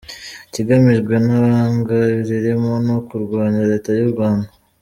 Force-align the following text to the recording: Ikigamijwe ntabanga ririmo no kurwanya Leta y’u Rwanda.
Ikigamijwe 0.47 1.13
ntabanga 1.25 1.95
ririmo 2.29 2.73
no 2.87 2.97
kurwanya 3.07 3.61
Leta 3.71 3.89
y’u 3.99 4.09
Rwanda. 4.13 4.47